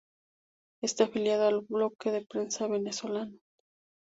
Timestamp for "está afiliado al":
0.81-1.61